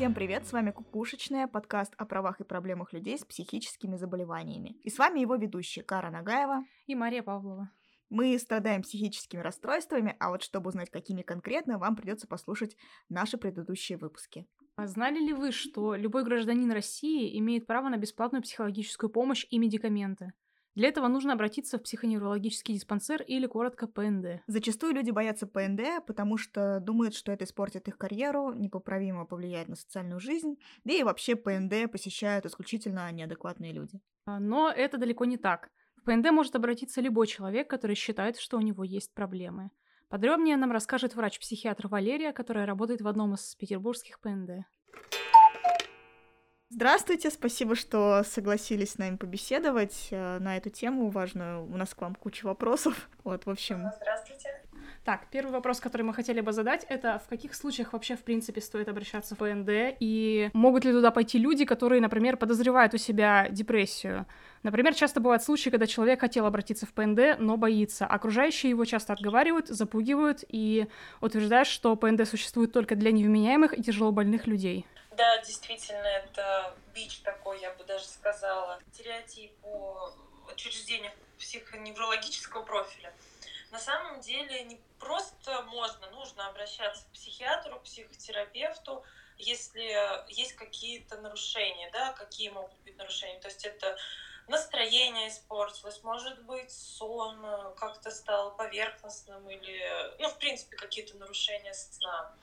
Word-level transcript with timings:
Всем 0.00 0.14
привет, 0.14 0.46
с 0.46 0.52
вами 0.54 0.70
Кукушечная, 0.70 1.46
подкаст 1.46 1.92
о 1.98 2.06
правах 2.06 2.40
и 2.40 2.44
проблемах 2.44 2.94
людей 2.94 3.18
с 3.18 3.24
психическими 3.26 3.96
заболеваниями. 3.96 4.78
И 4.82 4.88
с 4.88 4.96
вами 4.96 5.20
его 5.20 5.34
ведущие 5.34 5.84
Кара 5.84 6.10
Нагаева 6.10 6.64
и 6.86 6.94
Мария 6.94 7.22
Павлова. 7.22 7.70
Мы 8.08 8.38
страдаем 8.38 8.80
психическими 8.80 9.42
расстройствами, 9.42 10.16
а 10.18 10.30
вот 10.30 10.42
чтобы 10.42 10.68
узнать, 10.68 10.88
какими 10.88 11.20
конкретно, 11.20 11.76
вам 11.76 11.96
придется 11.96 12.26
послушать 12.26 12.78
наши 13.10 13.36
предыдущие 13.36 13.98
выпуски. 13.98 14.46
А 14.76 14.86
знали 14.86 15.18
ли 15.18 15.34
вы, 15.34 15.52
что 15.52 15.94
любой 15.94 16.24
гражданин 16.24 16.72
России 16.72 17.38
имеет 17.38 17.66
право 17.66 17.90
на 17.90 17.98
бесплатную 17.98 18.40
психологическую 18.40 19.10
помощь 19.10 19.46
и 19.50 19.58
медикаменты? 19.58 20.32
Для 20.76 20.88
этого 20.88 21.08
нужно 21.08 21.32
обратиться 21.32 21.78
в 21.78 21.82
психоневрологический 21.82 22.74
диспансер 22.74 23.22
или 23.22 23.46
коротко 23.46 23.88
ПНД. 23.88 24.42
Зачастую 24.46 24.94
люди 24.94 25.10
боятся 25.10 25.46
ПНД, 25.46 26.06
потому 26.06 26.36
что 26.36 26.78
думают, 26.80 27.14
что 27.14 27.32
это 27.32 27.44
испортит 27.44 27.88
их 27.88 27.98
карьеру, 27.98 28.52
непоправимо 28.52 29.26
повлияет 29.26 29.68
на 29.68 29.76
социальную 29.76 30.20
жизнь, 30.20 30.56
да 30.84 30.92
и 30.92 31.02
вообще 31.02 31.34
ПНД 31.34 31.90
посещают 31.90 32.46
исключительно 32.46 33.10
неадекватные 33.10 33.72
люди. 33.72 34.00
А, 34.26 34.38
но 34.38 34.70
это 34.70 34.96
далеко 34.96 35.24
не 35.24 35.36
так. 35.36 35.70
В 35.96 36.04
ПНД 36.04 36.30
может 36.30 36.54
обратиться 36.54 37.00
любой 37.00 37.26
человек, 37.26 37.68
который 37.68 37.96
считает, 37.96 38.38
что 38.38 38.56
у 38.56 38.60
него 38.60 38.84
есть 38.84 39.12
проблемы. 39.12 39.70
Подробнее 40.08 40.56
нам 40.56 40.72
расскажет 40.72 41.14
врач-психиатр 41.14 41.88
Валерия, 41.88 42.32
которая 42.32 42.66
работает 42.66 43.00
в 43.00 43.08
одном 43.08 43.34
из 43.34 43.54
петербургских 43.56 44.20
ПНД. 44.20 44.64
Здравствуйте, 46.72 47.30
спасибо, 47.30 47.74
что 47.74 48.22
согласились 48.24 48.92
с 48.92 48.98
нами 48.98 49.16
побеседовать 49.16 50.06
э, 50.12 50.38
на 50.38 50.56
эту 50.56 50.70
тему 50.70 51.10
важную. 51.10 51.64
У 51.64 51.76
нас 51.76 51.92
к 51.94 52.00
вам 52.00 52.14
куча 52.14 52.46
вопросов. 52.46 53.08
Вот, 53.24 53.44
в 53.44 53.50
общем. 53.50 53.90
Здравствуйте. 53.96 54.48
Так, 55.04 55.26
первый 55.32 55.50
вопрос, 55.50 55.80
который 55.80 56.02
мы 56.02 56.14
хотели 56.14 56.40
бы 56.40 56.52
задать, 56.52 56.86
это 56.88 57.20
в 57.24 57.28
каких 57.28 57.54
случаях 57.54 57.92
вообще, 57.92 58.16
в 58.16 58.22
принципе, 58.22 58.60
стоит 58.60 58.88
обращаться 58.88 59.34
в 59.34 59.38
ПНД, 59.38 59.96
и 59.98 60.50
могут 60.52 60.84
ли 60.84 60.92
туда 60.92 61.10
пойти 61.10 61.38
люди, 61.38 61.64
которые, 61.64 62.00
например, 62.00 62.36
подозревают 62.36 62.94
у 62.94 62.98
себя 62.98 63.48
депрессию? 63.50 64.26
Например, 64.62 64.94
часто 64.94 65.20
бывают 65.20 65.42
случаи, 65.42 65.70
когда 65.70 65.86
человек 65.86 66.20
хотел 66.20 66.46
обратиться 66.46 66.86
в 66.86 66.92
ПНД, 66.92 67.38
но 67.38 67.56
боится. 67.56 68.06
Окружающие 68.06 68.70
его 68.70 68.84
часто 68.84 69.12
отговаривают, 69.12 69.68
запугивают 69.68 70.44
и 70.48 70.86
утверждают, 71.20 71.66
что 71.66 71.96
ПНД 71.96 72.28
существует 72.28 72.72
только 72.72 72.94
для 72.94 73.10
невменяемых 73.10 73.76
и 73.76 73.82
тяжелобольных 73.82 74.46
людей. 74.46 74.86
Да, 75.12 75.38
действительно, 75.38 76.06
это 76.06 76.76
бич 76.94 77.20
такой, 77.20 77.60
я 77.60 77.72
бы 77.72 77.84
даже 77.84 78.04
сказала. 78.06 78.80
Стереотип 78.92 79.52
о 79.64 80.12
учреждениях 80.52 81.12
психоневрологического 81.38 82.62
профиля– 82.62 83.12
на 83.70 83.78
самом 83.78 84.20
деле 84.20 84.64
не 84.64 84.80
просто 84.98 85.62
можно, 85.62 86.10
нужно 86.10 86.48
обращаться 86.48 87.04
к 87.04 87.12
психиатру, 87.12 87.78
к 87.78 87.84
психотерапевту, 87.84 89.04
если 89.38 89.96
есть 90.28 90.54
какие-то 90.54 91.18
нарушения, 91.18 91.88
да, 91.92 92.12
какие 92.12 92.50
могут 92.50 92.76
быть 92.80 92.96
нарушения. 92.96 93.38
То 93.40 93.48
есть 93.48 93.64
это 93.64 93.96
настроение 94.50 95.28
испортилось, 95.28 96.02
может 96.02 96.42
быть, 96.44 96.70
сон 96.70 97.40
как-то 97.76 98.10
стал 98.10 98.54
поверхностным 98.56 99.48
или, 99.48 99.82
ну, 100.18 100.28
в 100.28 100.38
принципе, 100.38 100.76
какие-то 100.76 101.16
нарушения 101.16 101.72
сна. 101.72 102.34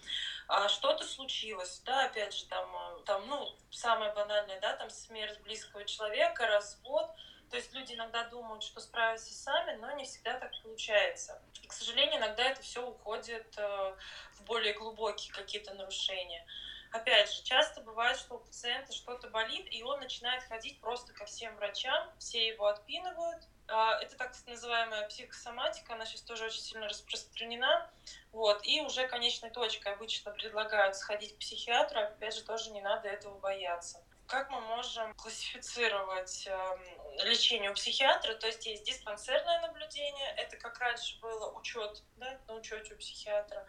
А 0.48 0.70
что-то 0.70 1.04
случилось, 1.04 1.82
да, 1.86 2.06
опять 2.06 2.34
же, 2.34 2.46
там, 2.46 2.70
там, 3.06 3.28
ну, 3.28 3.48
самое 3.70 4.14
банальное, 4.14 4.60
да, 4.62 4.76
там 4.78 4.90
смерть 4.90 5.40
близкого 5.42 5.86
человека, 5.86 6.48
развод– 6.48 7.10
то 7.50 7.56
есть 7.56 7.74
люди 7.74 7.94
иногда 7.94 8.26
думают, 8.26 8.64
что 8.64 8.82
справятся 8.82 9.34
сами, 9.34 9.78
но 9.78 9.92
не 9.92 10.04
всегда 10.04 10.38
так 10.38 10.52
получается. 10.64 11.42
И, 11.62 11.68
к 11.68 11.74
сожалению, 11.74 12.18
иногда 12.18 12.44
это 12.44 12.62
все 12.62 12.86
уходит 12.86 13.48
э, 13.58 13.96
в 14.34 14.44
более 14.44 14.74
глубокие 14.74 15.34
какие-то 15.34 15.74
нарушения. 15.74 16.46
Опять 16.92 17.32
же, 17.32 17.44
часто 17.44 17.82
бывает, 17.82 18.18
что 18.18 18.36
у 18.36 18.40
пациента 18.40 18.94
что-то 18.94 19.30
болит, 19.30 19.68
и 19.72 19.84
он 19.84 20.00
начинает 20.00 20.44
ходить 20.44 20.80
просто 20.80 21.14
ко 21.14 21.26
всем 21.26 21.56
врачам, 21.58 22.12
все 22.18 22.48
его 22.48 22.68
отпинывают. 22.68 23.44
А, 23.68 24.00
это 24.02 24.16
так 24.16 24.34
называемая 24.46 25.08
психосоматика, 25.10 25.94
она 25.94 26.06
сейчас 26.06 26.22
тоже 26.22 26.46
очень 26.46 26.62
сильно 26.62 26.88
распространена. 26.88 27.90
Вот. 28.32 28.66
И 28.66 28.82
уже 28.82 29.08
конечной 29.08 29.50
точкой 29.50 29.94
обычно 29.94 30.32
предлагают 30.32 30.96
сходить 30.96 31.36
к 31.36 31.40
психиатру, 31.40 32.00
опять 32.00 32.36
же, 32.36 32.44
тоже 32.44 32.72
не 32.72 32.82
надо 32.82 33.10
этого 33.10 33.38
бояться. 33.40 34.04
Как 34.28 34.50
мы 34.50 34.60
можем 34.60 35.14
классифицировать 35.16 36.48
э, 36.48 36.78
лечение 37.24 37.72
у 37.72 37.74
психиатра? 37.74 38.36
То 38.36 38.48
есть 38.48 38.66
есть 38.66 38.84
диспансерное 38.84 39.62
наблюдение, 39.62 40.36
это 40.36 40.58
как 40.58 40.78
раньше 40.80 41.18
было 41.22 41.52
учет 41.54 42.04
да, 42.18 42.38
на 42.48 42.56
учете 42.56 42.94
у 42.94 42.98
психиатра. 42.98 43.66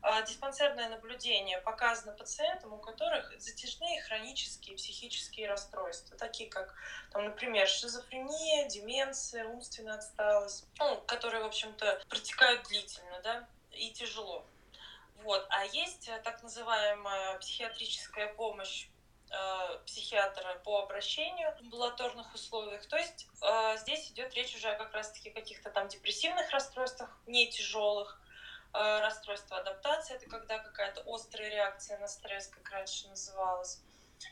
А 0.00 0.22
диспансерное 0.22 0.88
наблюдение 0.88 1.58
показано 1.60 2.12
пациентам, 2.12 2.72
у 2.72 2.78
которых 2.78 3.32
затяжные 3.40 4.00
хронические 4.02 4.76
психические 4.76 5.48
расстройства, 5.48 6.16
такие 6.16 6.48
как, 6.48 6.74
там, 7.10 7.24
например, 7.24 7.66
шизофрения, 7.66 8.68
деменция, 8.68 9.46
умственная 9.46 9.94
отсталость, 9.94 10.66
ну, 10.78 11.00
которые, 11.06 11.42
в 11.42 11.46
общем-то, 11.46 12.00
протекают 12.08 12.62
длительно 12.68 13.20
да, 13.22 13.48
и 13.72 13.90
тяжело. 13.90 14.46
Вот. 15.22 15.44
А 15.50 15.64
есть 15.64 16.08
э, 16.08 16.20
так 16.22 16.42
называемая 16.42 17.38
психиатрическая 17.38 18.32
помощь 18.34 18.86
э, 19.30 19.78
психиатра 19.84 20.60
по 20.64 20.82
обращению 20.82 21.52
в 21.56 21.60
амбулаторных 21.60 22.32
условиях. 22.34 22.86
То 22.86 22.96
есть 22.96 23.26
э, 23.42 23.76
здесь 23.78 24.10
идет 24.12 24.32
речь 24.34 24.54
уже 24.54 24.68
о 24.68 24.78
как 24.78 24.92
раз-таки 24.94 25.30
каких-то 25.30 25.70
там 25.70 25.88
депрессивных 25.88 26.50
расстройствах, 26.50 27.10
не 27.26 27.50
тяжелых. 27.50 28.20
Э, 28.74 29.00
расстройство 29.00 29.58
адаптации 29.58 30.16
это 30.16 30.26
когда 30.28 30.58
какая-то 30.58 31.02
острая 31.06 31.48
реакция 31.48 31.98
на 31.98 32.06
стресс, 32.06 32.48
как 32.48 32.68
раньше 32.70 33.08
называлось. 33.08 33.80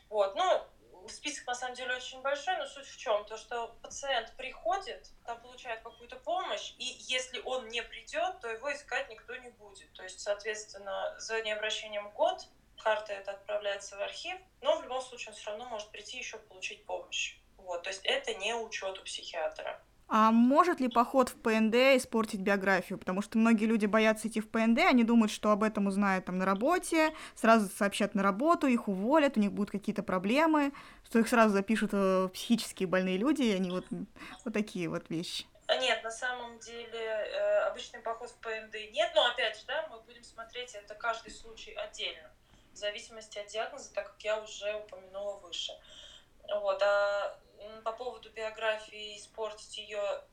Вот, 0.09 0.35
ну, 0.35 0.63
список 1.09 1.47
на 1.47 1.55
самом 1.55 1.75
деле 1.75 1.95
очень 1.95 2.21
большой, 2.21 2.55
но 2.57 2.67
суть 2.67 2.87
в 2.87 2.97
чем? 2.97 3.25
То, 3.25 3.35
что 3.37 3.75
пациент 3.81 4.35
приходит, 4.37 5.09
там 5.25 5.41
получает 5.41 5.81
какую-то 5.81 6.17
помощь, 6.17 6.73
и 6.77 6.83
если 6.83 7.39
он 7.39 7.67
не 7.69 7.81
придет, 7.81 8.39
то 8.39 8.49
его 8.49 8.71
искать 8.71 9.09
никто 9.09 9.35
не 9.35 9.49
будет. 9.49 9.91
То 9.93 10.03
есть, 10.03 10.19
соответственно, 10.19 11.15
за 11.19 11.41
необращением 11.41 12.11
год 12.11 12.47
карта 12.77 13.13
это 13.13 13.31
отправляется 13.31 13.97
в 13.97 14.01
архив, 14.01 14.39
но 14.61 14.77
в 14.79 14.83
любом 14.83 15.01
случае 15.01 15.29
он 15.31 15.35
все 15.35 15.49
равно 15.49 15.65
может 15.65 15.89
прийти 15.89 16.17
еще 16.17 16.37
получить 16.37 16.85
помощь. 16.85 17.37
Вот, 17.57 17.83
то 17.83 17.89
есть 17.89 18.05
это 18.05 18.35
не 18.35 18.53
учет 18.53 18.99
у 18.99 19.03
психиатра. 19.03 19.81
А 20.09 20.31
может 20.31 20.79
ли 20.79 20.87
поход 20.87 21.29
в 21.29 21.35
ПНД 21.35 21.97
испортить 21.97 22.39
биографию? 22.39 22.97
Потому 22.97 23.21
что 23.21 23.37
многие 23.37 23.65
люди 23.65 23.85
боятся 23.85 24.29
идти 24.29 24.39
в 24.39 24.49
ПНД, 24.49 24.79
они 24.79 25.03
думают, 25.03 25.31
что 25.31 25.51
об 25.51 25.63
этом 25.63 25.87
узнают 25.87 26.25
там 26.25 26.37
на 26.37 26.45
работе, 26.45 27.13
сразу 27.35 27.69
сообщат 27.69 28.15
на 28.15 28.23
работу, 28.23 28.67
их 28.67 28.87
уволят, 28.87 29.35
у 29.35 29.41
них 29.41 29.51
будут 29.51 29.71
какие-то 29.71 30.03
проблемы, 30.03 30.71
что 31.03 31.19
их 31.19 31.27
сразу 31.27 31.53
запишут 31.53 31.91
в 31.91 32.29
психические 32.29 32.87
больные 32.87 33.17
люди, 33.17 33.41
и 33.41 33.53
они 33.53 33.69
вот, 33.69 33.85
вот 34.45 34.53
такие 34.53 34.87
вот 34.87 35.09
вещи. 35.09 35.45
А 35.67 35.75
нет, 35.75 36.01
на 36.01 36.11
самом 36.11 36.57
деле 36.59 36.97
э, 36.97 37.59
обычный 37.67 37.99
поход 37.99 38.29
в 38.29 38.35
ПНД 38.37 38.75
нет, 38.93 39.11
но 39.13 39.25
опять 39.25 39.57
же, 39.57 39.63
да, 39.67 39.85
мы 39.91 39.99
будем 39.99 40.23
смотреть 40.23 40.73
это 40.75 40.95
каждый 40.95 41.31
случай 41.31 41.73
отдельно 41.73 42.31
в 42.71 42.77
зависимости 42.77 43.39
от 43.39 43.47
диагноза, 43.47 43.93
так 43.93 44.13
как 44.13 44.21
я 44.21 44.39
уже 44.39 44.73
упомянула 44.75 45.37
выше. 45.39 45.73
Вот. 46.47 46.81
А 46.81 47.37
по 47.83 47.91
поводу 47.91 48.29
биографии 48.31 49.17
испортить 49.17 49.77
ее 49.77 50.23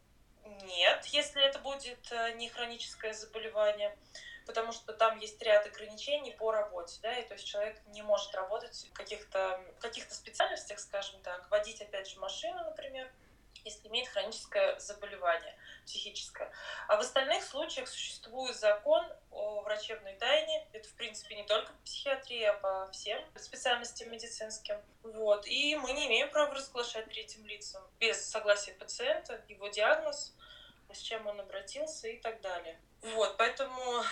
нет, 0.45 1.05
если 1.07 1.43
это 1.43 1.59
будет 1.59 2.13
э, 2.13 2.33
не 2.33 2.49
хроническое 2.49 3.15
заболевание, 3.15 3.97
потому 4.47 4.73
что 4.73 4.93
там 4.93 5.19
есть 5.19 5.41
ряд 5.43 5.67
ограничений 5.67 6.33
по 6.33 6.53
работе, 6.53 6.99
да, 7.03 7.19
и 7.19 7.27
то 7.27 7.35
есть 7.35 7.47
человек 7.47 7.81
не 7.87 8.03
может 8.03 8.35
работать 8.35 8.87
в 8.91 8.93
каких-то 8.93 9.65
каких 9.81 10.11
специальностях, 10.13 10.79
скажем 10.81 11.21
так, 11.23 11.51
водить 11.51 11.81
опять 11.81 12.09
же 12.09 12.21
машину, 12.21 12.63
например, 12.65 13.11
если 13.65 13.89
имеет 13.89 14.09
хроническое 14.09 14.79
заболевание 14.79 15.57
психическое. 15.85 16.51
А 16.89 16.97
в 16.97 17.01
остальных 17.01 17.43
случаях 17.43 17.89
существует 17.89 18.57
закон 18.57 19.05
о 19.31 19.63
врачебной 19.63 20.15
тайне. 20.17 20.67
Это, 20.73 20.89
в 20.89 20.95
принципе, 20.95 21.37
не 21.37 21.45
только 21.45 21.73
по 21.73 21.79
психиатрии, 21.85 22.43
а 22.45 22.55
по 22.55 22.91
всем 22.93 23.21
специальностям 23.37 24.11
медицинским. 24.11 24.81
Вот. 25.03 25.47
И 25.47 25.77
мы 25.77 25.93
не 25.93 26.07
имеем 26.07 26.31
права 26.31 26.55
разглашать 26.55 27.07
третьим 27.07 27.47
лицам 27.47 27.83
без 27.99 28.25
согласия 28.29 28.73
пациента 28.73 29.43
его 29.49 29.69
диагноз, 29.69 30.35
с 30.93 30.99
чем 30.99 31.27
он 31.27 31.41
обратился 31.41 32.09
и 32.09 32.19
так 32.21 32.41
далее. 32.41 32.81
Вот, 33.03 33.37
поэтому, 33.37 34.03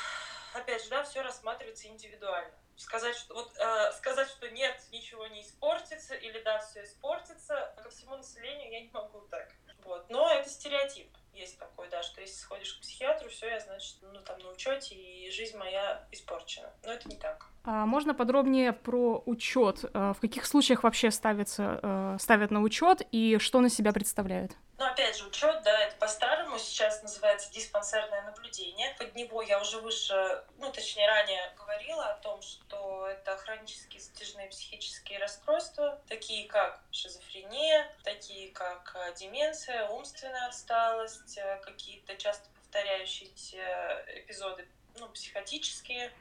опять 0.55 0.83
же, 0.83 0.91
да, 0.91 1.03
все 1.05 1.23
рассматривается 1.23 1.89
индивидуально 1.89 2.62
сказать, 2.77 3.17
что 3.17 3.35
вот 3.35 3.53
э, 3.57 3.93
сказать, 3.93 4.29
что 4.29 4.51
нет, 4.51 4.81
ничего 4.93 5.27
не 5.27 5.43
испортится, 5.43 6.15
или 6.15 6.41
да, 6.43 6.59
все 6.59 6.85
испортится, 6.85 7.75
ко 7.83 7.91
всему 7.91 8.17
населению 8.17 8.71
я 8.71 8.81
не 8.81 8.91
могу 8.93 9.21
так. 9.31 9.53
Вот. 9.85 10.09
Но 10.11 10.31
это 10.31 10.49
стереотип 10.49 11.09
есть 11.35 11.59
такой, 11.59 11.89
да, 11.91 12.03
что 12.03 12.21
если 12.21 12.35
сходишь 12.35 12.75
к 12.75 12.81
психиатру, 12.81 13.29
все, 13.31 13.49
я, 13.49 13.61
значит, 13.61 13.97
ну, 14.03 14.21
там, 14.21 14.39
на 14.41 14.51
учете, 14.51 14.95
и 14.95 15.31
жизнь 15.31 15.57
моя 15.57 16.07
испорчена. 16.13 16.71
Но 16.85 16.93
это 16.93 17.09
не 17.09 17.17
так. 17.17 17.47
А 17.65 17.87
можно 17.87 18.15
подробнее 18.15 18.73
про 18.73 19.23
учет? 19.25 19.85
Э, 19.95 20.13
в 20.17 20.21
каких 20.21 20.47
случаях 20.47 20.83
вообще 20.83 21.11
ставится, 21.11 21.81
э, 21.83 22.17
ставят 22.21 22.51
на 22.51 22.61
учет 22.61 23.03
и 23.13 23.39
что 23.39 23.61
на 23.61 23.71
себя 23.71 23.93
представляет? 23.93 24.53
Но 24.83 24.89
опять 24.89 25.17
же, 25.17 25.29
учет, 25.29 25.63
да, 25.63 25.81
это 25.85 25.95
по-старому 25.95 26.59
сейчас 26.59 27.05
называется 27.05 27.53
диспансерное 27.53 28.23
наблюдение. 28.23 28.93
Под 28.99 29.15
него 29.15 29.41
я 29.41 29.61
уже 29.61 29.79
выше, 29.79 30.43
ну, 30.59 30.73
точнее, 30.73 31.07
ранее 31.07 31.55
говорила 31.57 32.07
о 32.07 32.19
том, 32.19 32.43
что 32.43 33.07
это 33.07 33.37
хронические 33.37 34.01
затяжные 34.01 34.49
психические 34.49 35.21
расстройства, 35.21 36.03
такие 36.09 36.49
как 36.49 36.83
шизофрения, 36.91 37.95
такие 38.03 38.51
как 38.51 38.97
э, 38.97 39.15
деменция, 39.15 39.87
умственная 39.87 40.49
отсталость, 40.49 41.39
э, 41.39 41.61
какие-то 41.63 42.17
часто 42.17 42.51
повторяющиеся 42.51 44.05
эпизоды, 44.09 44.67
ну, 44.97 45.09
психотические, 45.11 46.13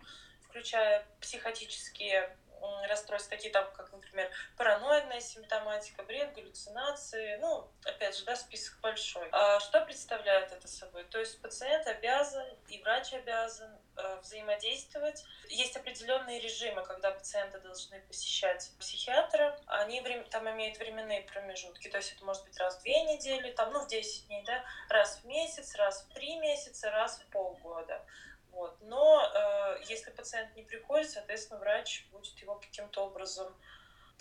включая 0.48 1.08
психотические 1.20 2.38
расстройства, 2.88 3.32
такие 3.32 3.52
там, 3.52 3.72
как, 3.74 3.92
например, 3.92 4.30
параноидная 4.58 5.20
симптоматика, 5.20 6.04
бред, 6.04 6.34
галлюцинации, 6.34 7.38
ну, 7.38 7.70
опять 7.86 8.18
же, 8.18 8.26
да, 8.26 8.36
список 8.36 8.80
большой. 8.82 9.28
А 9.32 9.60
что 9.60 9.82
представляет 9.82 10.52
это 10.52 10.68
собой? 10.68 11.04
То 11.06 11.20
есть 11.20 11.42
пациент 11.42 11.88
обязан 11.88 12.46
и 12.68 12.82
врач 12.82 13.14
обязан 13.14 13.78
э, 13.98 14.20
взаимодействовать. 14.22 15.24
Есть 15.50 15.76
определенные 15.78 16.40
режимы, 16.40 16.84
когда 16.84 17.12
пациенты 17.12 17.60
должны 17.60 18.02
посещать 18.02 18.72
психиатра. 18.80 19.60
Они 19.68 20.02
там 20.30 20.50
имеют 20.52 20.78
временные 20.78 21.22
промежутки, 21.24 21.90
то 21.90 21.98
есть 21.98 22.14
это 22.14 22.26
может 22.26 22.44
быть 22.46 22.58
раз 22.58 22.78
в 22.78 22.82
две 22.82 23.04
недели, 23.04 23.52
там, 23.52 23.72
ну, 23.72 23.82
в 23.82 23.88
10 23.88 24.28
дней, 24.28 24.44
да, 24.46 24.64
раз 24.90 25.20
в 25.22 25.26
месяц, 25.26 25.76
раз 25.76 26.04
в 26.04 26.14
три 26.14 26.38
месяца, 26.38 26.90
раз 26.92 27.20
в 27.20 27.26
полгода. 27.32 28.04
Вот. 28.52 28.78
Но 28.82 29.24
э, 29.24 29.84
если 29.88 30.12
пациент 30.12 30.56
не 30.56 30.64
приходит, 30.64 31.10
соответственно, 31.10 31.60
врач 31.60 32.06
будет 32.12 32.38
его 32.40 32.56
каким-то 32.56 33.06
образом 33.06 33.56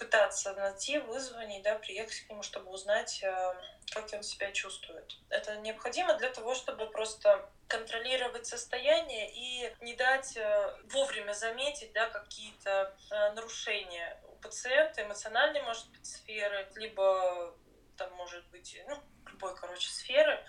пытаться 0.01 0.55
найти, 0.55 0.99
вызванить, 0.99 1.63
да, 1.63 1.75
приехать 1.75 2.21
к 2.21 2.31
нему, 2.31 2.43
чтобы 2.43 2.71
узнать, 2.71 3.23
э, 3.23 3.55
как 3.93 4.09
он 4.13 4.23
себя 4.23 4.51
чувствует. 4.51 5.19
Это 5.29 5.57
необходимо 5.57 6.15
для 6.15 6.31
того, 6.31 6.55
чтобы 6.55 6.87
просто 6.91 7.51
контролировать 7.69 8.47
состояние 8.47 9.31
и 9.31 9.75
не 9.83 9.95
дать 9.95 10.37
э, 10.37 10.77
вовремя 10.85 11.35
заметить 11.35 11.93
да, 11.93 12.09
какие-то 12.09 12.97
э, 13.11 13.33
нарушения 13.33 14.19
у 14.29 14.37
пациента, 14.37 15.03
эмоциональной, 15.03 15.63
может 15.63 15.89
быть, 15.91 16.07
сферы, 16.07 16.67
либо 16.77 17.55
там 17.99 18.11
может 18.15 18.47
быть, 18.47 18.81
ну, 18.89 18.97
любой, 19.27 19.55
короче, 19.55 19.91
сферы, 19.91 20.43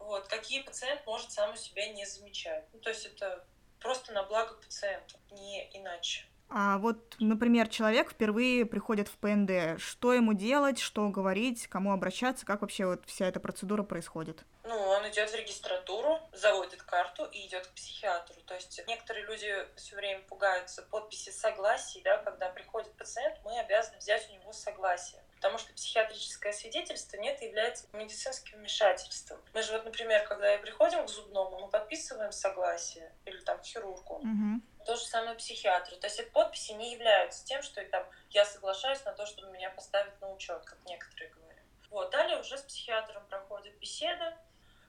вот, 0.00 0.26
какие 0.26 0.62
пациент 0.62 1.06
может 1.06 1.30
сам 1.30 1.52
у 1.52 1.56
себя 1.56 1.88
не 1.92 2.04
замечать. 2.04 2.64
Ну, 2.72 2.80
то 2.80 2.90
есть 2.90 3.06
это 3.06 3.44
просто 3.78 4.12
на 4.12 4.24
благо 4.24 4.54
пациента, 4.54 5.16
не 5.30 5.70
иначе. 5.72 6.24
А 6.52 6.78
вот, 6.78 7.14
например, 7.20 7.68
человек 7.68 8.10
впервые 8.10 8.66
приходит 8.66 9.06
в 9.06 9.16
ПНД. 9.18 9.80
Что 9.80 10.12
ему 10.12 10.32
делать, 10.32 10.80
что 10.80 11.08
говорить, 11.08 11.68
кому 11.68 11.92
обращаться, 11.92 12.44
как 12.44 12.62
вообще 12.62 12.86
вот 12.86 13.06
вся 13.06 13.28
эта 13.28 13.38
процедура 13.38 13.84
происходит? 13.84 14.42
Ну, 14.64 14.74
он 14.74 15.08
идет 15.08 15.30
в 15.30 15.34
регистратуру, 15.36 16.18
заводит 16.32 16.82
карту 16.82 17.24
и 17.26 17.46
идет 17.46 17.68
к 17.68 17.74
психиатру. 17.74 18.34
То 18.46 18.54
есть 18.54 18.82
некоторые 18.88 19.26
люди 19.26 19.54
все 19.76 19.94
время 19.94 20.22
пугаются 20.22 20.82
подписи 20.82 21.30
согласий, 21.30 22.02
да, 22.02 22.18
когда 22.18 22.48
приходит 22.48 22.92
пациент, 22.96 23.38
мы 23.44 23.56
обязаны 23.60 23.98
взять 23.98 24.28
у 24.28 24.34
него 24.34 24.52
согласие 24.52 25.22
потому 25.40 25.56
что 25.56 25.72
психиатрическое 25.72 26.52
свидетельство 26.52 27.16
нет 27.16 27.40
является 27.40 27.86
медицинским 27.94 28.58
вмешательством. 28.58 29.40
Мы 29.54 29.62
же 29.62 29.72
вот, 29.72 29.86
например, 29.86 30.22
когда 30.28 30.58
приходим 30.58 31.06
к 31.06 31.08
зубному, 31.08 31.60
мы 31.60 31.68
подписываем 31.68 32.30
согласие 32.30 33.10
или 33.24 33.38
там 33.38 33.58
к 33.58 33.64
хирургу. 33.64 34.16
Угу. 34.16 34.84
То 34.84 34.96
же 34.96 35.02
самое 35.02 35.34
психиатру. 35.36 35.96
То 35.96 36.08
есть 36.08 36.20
эти 36.20 36.28
подписи 36.28 36.72
не 36.72 36.92
являются 36.92 37.42
тем, 37.46 37.62
что 37.62 37.82
там, 37.86 38.04
я 38.28 38.44
соглашаюсь 38.44 39.02
на 39.06 39.12
то, 39.12 39.24
чтобы 39.24 39.50
меня 39.50 39.70
поставить 39.70 40.20
на 40.20 40.30
учет, 40.30 40.62
как 40.66 40.78
некоторые 40.84 41.30
говорят. 41.30 41.64
Вот, 41.88 42.10
далее 42.10 42.38
уже 42.38 42.58
с 42.58 42.62
психиатром 42.62 43.26
проходит 43.26 43.78
беседа, 43.78 44.36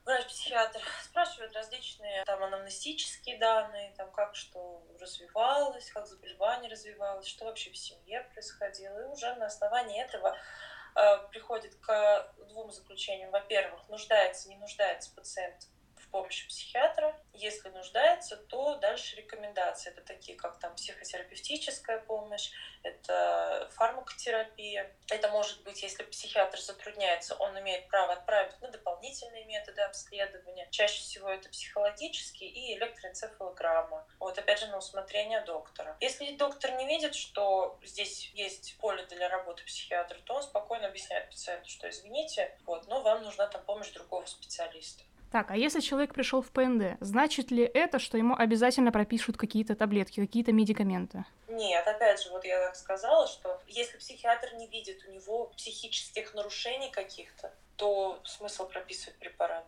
врач-психиатр 0.04 0.80
спрашивает 1.02 1.54
различные 1.54 2.24
там 2.24 2.42
анамнестические 2.42 3.38
данные, 3.38 3.94
там 3.96 4.10
как 4.12 4.34
что 4.34 4.86
развивалось, 5.00 5.90
как 5.90 6.06
заболевание 6.06 6.70
развивалось, 6.70 7.26
что 7.26 7.44
вообще 7.44 7.70
в 7.70 7.76
семье 7.76 8.22
происходило. 8.32 8.98
И 8.98 9.12
уже 9.12 9.34
на 9.36 9.46
основании 9.46 10.02
этого 10.02 10.36
э, 10.96 11.28
приходит 11.30 11.74
к 11.76 12.34
двум 12.48 12.70
заключениям. 12.70 13.30
Во-первых, 13.30 13.88
нуждается, 13.88 14.48
не 14.48 14.56
нуждается 14.56 15.14
пациент 15.14 15.68
помощи 16.12 16.46
психиатра. 16.46 17.18
Если 17.34 17.70
нуждается, 17.70 18.36
то 18.36 18.76
дальше 18.76 19.16
рекомендации. 19.16 19.90
Это 19.90 20.02
такие, 20.02 20.36
как 20.36 20.58
там 20.58 20.74
психотерапевтическая 20.74 21.98
помощь, 22.00 22.50
это 22.82 23.70
фармакотерапия. 23.72 24.94
Это 25.10 25.28
может 25.28 25.62
быть, 25.62 25.82
если 25.82 26.02
психиатр 26.04 26.60
затрудняется, 26.60 27.34
он 27.36 27.58
имеет 27.60 27.88
право 27.88 28.12
отправить 28.12 28.60
на 28.60 28.68
дополнительные 28.68 29.44
методы 29.44 29.82
обследования. 29.82 30.68
Чаще 30.70 31.00
всего 31.00 31.30
это 31.30 31.48
психологические 31.48 32.50
и 32.50 32.76
электроэнцефалограмма. 32.76 34.06
Вот 34.18 34.38
опять 34.38 34.60
же 34.60 34.66
на 34.66 34.78
усмотрение 34.78 35.40
доктора. 35.40 35.96
Если 36.00 36.36
доктор 36.36 36.72
не 36.72 36.86
видит, 36.86 37.14
что 37.14 37.78
здесь 37.82 38.30
есть 38.34 38.76
поле 38.78 39.04
для 39.06 39.28
работы 39.28 39.64
психиатра, 39.64 40.18
то 40.24 40.34
он 40.34 40.42
спокойно 40.42 40.88
объясняет 40.88 41.30
пациенту, 41.30 41.70
что 41.70 41.88
извините, 41.88 42.56
вот, 42.66 42.86
но 42.88 43.02
вам 43.02 43.22
нужна 43.22 43.46
там 43.46 43.64
помощь 43.64 43.90
другого 43.90 44.26
специалиста. 44.26 45.04
Так, 45.32 45.50
а 45.50 45.56
если 45.56 45.80
человек 45.80 46.12
пришел 46.12 46.42
в 46.42 46.50
ПНД, 46.50 46.98
значит 47.00 47.50
ли 47.50 47.64
это, 47.64 47.98
что 47.98 48.18
ему 48.18 48.36
обязательно 48.36 48.92
пропишут 48.92 49.38
какие-то 49.38 49.74
таблетки, 49.74 50.20
какие-то 50.20 50.52
медикаменты? 50.52 51.24
Нет, 51.48 51.88
опять 51.88 52.22
же, 52.22 52.28
вот 52.30 52.44
я 52.44 52.66
так 52.66 52.76
сказала, 52.76 53.26
что 53.26 53.58
если 53.66 53.96
психиатр 53.96 54.54
не 54.56 54.66
видит 54.66 55.02
у 55.08 55.10
него 55.10 55.46
психических 55.56 56.34
нарушений 56.34 56.90
каких-то, 56.90 57.50
то 57.76 58.20
смысл 58.24 58.68
прописывать 58.68 59.16
препарат. 59.18 59.64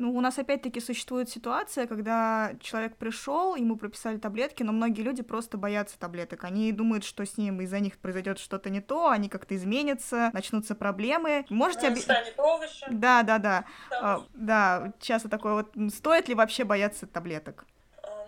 Ну, 0.00 0.16
у 0.16 0.22
нас 0.22 0.38
опять-таки 0.38 0.80
существует 0.80 1.28
ситуация, 1.28 1.86
когда 1.86 2.54
человек 2.62 2.96
пришел, 2.96 3.54
ему 3.54 3.76
прописали 3.76 4.16
таблетки, 4.16 4.62
но 4.62 4.72
многие 4.72 5.02
люди 5.02 5.22
просто 5.22 5.58
боятся 5.58 5.98
таблеток. 5.98 6.44
Они 6.44 6.72
думают, 6.72 7.04
что 7.04 7.26
с 7.26 7.36
ним 7.36 7.60
из-за 7.60 7.80
них 7.80 7.98
произойдет 7.98 8.38
что-то 8.38 8.70
не 8.70 8.80
то, 8.80 9.10
они 9.10 9.28
как-то 9.28 9.54
изменятся, 9.54 10.30
начнутся 10.32 10.74
проблемы. 10.74 11.44
Можете 11.50 11.88
объяснить? 11.88 12.16
Да, 12.98 13.22
да, 13.22 13.36
да. 13.38 13.64
А, 14.00 14.24
да, 14.32 14.94
часто 15.00 15.28
такое 15.28 15.52
вот, 15.52 15.92
стоит 15.92 16.28
ли 16.28 16.34
вообще 16.34 16.64
бояться 16.64 17.06
таблеток? 17.06 17.66